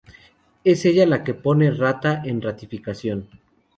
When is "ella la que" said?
0.85-1.35